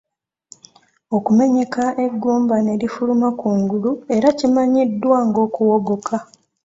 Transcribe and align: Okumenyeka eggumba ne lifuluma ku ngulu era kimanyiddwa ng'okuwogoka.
Okumenyeka 1.15 1.83
eggumba 2.05 2.55
ne 2.61 2.73
lifuluma 2.81 3.29
ku 3.39 3.49
ngulu 3.59 3.91
era 4.15 4.29
kimanyiddwa 4.37 5.17
ng'okuwogoka. 5.27 6.15